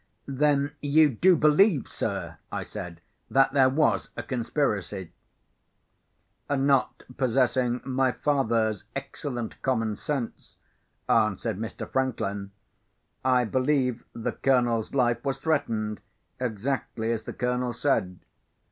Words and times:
"Then 0.25 0.71
you 0.81 1.09
do 1.11 1.35
believe, 1.35 1.87
sir," 1.87 2.37
I 2.51 2.63
said, 2.63 3.01
"that 3.29 3.53
there 3.53 3.69
was 3.69 4.09
a 4.17 4.23
conspiracy?" 4.23 5.11
"Not 6.49 7.03
possessing 7.17 7.81
my 7.85 8.11
father's 8.11 8.85
excellent 8.95 9.61
common 9.61 9.95
sense," 9.95 10.55
answered 11.07 11.59
Mr. 11.59 11.87
Franklin, 11.87 12.49
"I 13.23 13.45
believe 13.45 14.03
the 14.13 14.31
Colonel's 14.31 14.95
life 14.95 15.23
was 15.23 15.37
threatened, 15.37 16.01
exactly 16.39 17.11
as 17.11 17.21
the 17.25 17.33
Colonel 17.33 17.71
said. 17.71 18.17